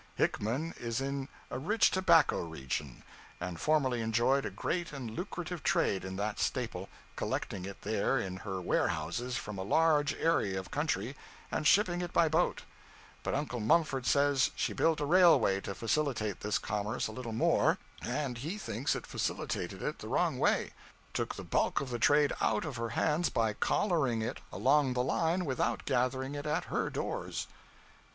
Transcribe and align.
Hickman 0.15 0.73
is 0.79 0.99
in 0.99 1.29
a 1.51 1.59
rich 1.59 1.91
tobacco 1.91 2.43
region, 2.43 3.03
and 3.39 3.59
formerly 3.61 4.01
enjoyed 4.01 4.47
a 4.47 4.49
great 4.49 4.91
and 4.91 5.11
lucrative 5.11 5.61
trade 5.61 6.03
in 6.03 6.15
that 6.15 6.39
staple, 6.39 6.89
collecting 7.15 7.65
it 7.65 7.81
there 7.83 8.17
in 8.17 8.37
her 8.37 8.59
warehouses 8.59 9.37
from 9.37 9.59
a 9.59 9.63
large 9.63 10.15
area 10.15 10.59
of 10.59 10.71
country 10.71 11.15
and 11.51 11.67
shipping 11.67 12.01
it 12.01 12.11
by 12.13 12.27
boat; 12.27 12.63
but 13.21 13.35
Uncle 13.35 13.59
Mumford 13.59 14.07
says 14.07 14.49
she 14.55 14.73
built 14.73 14.99
a 14.99 15.05
railway 15.05 15.61
to 15.61 15.75
facilitate 15.75 16.39
this 16.39 16.57
commerce 16.57 17.05
a 17.05 17.11
little 17.11 17.31
more, 17.31 17.77
and 18.01 18.39
he 18.39 18.57
thinks 18.57 18.95
it 18.95 19.05
facilitated 19.05 19.83
it 19.83 19.99
the 19.99 20.07
wrong 20.07 20.39
way 20.39 20.73
took 21.13 21.35
the 21.35 21.43
bulk 21.43 21.79
of 21.79 21.91
the 21.91 21.99
trade 21.99 22.33
out 22.41 22.65
of 22.65 22.77
her 22.77 22.89
hands 22.97 23.29
by 23.29 23.53
'collaring 23.53 24.23
it 24.23 24.39
along 24.51 24.93
the 24.93 25.03
line 25.03 25.45
without 25.45 25.85
gathering 25.85 26.33
it 26.33 26.47
at 26.47 26.65
her 26.73 26.89
doors.' 26.89 27.45